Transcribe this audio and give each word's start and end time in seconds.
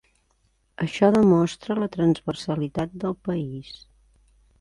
Això 0.85 1.09
demostra 1.17 1.75
la 1.81 1.89
transversalitat 1.97 2.95
del 3.05 3.15
país. 3.29 3.69